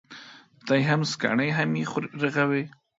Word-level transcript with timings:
ته 0.65 0.73
يې 0.79 0.83
هم 0.89 1.01
سکڼې، 1.11 1.47
هم 1.57 1.69
يې 1.79 1.83
رغوې. 2.21 2.63